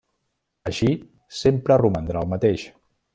[0.71, 0.89] Així
[1.43, 2.65] sempre romandrà el mateix.